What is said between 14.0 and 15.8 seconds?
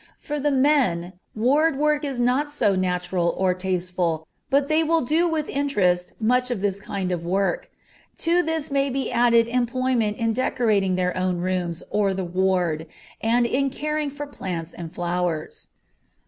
for plants and flowers.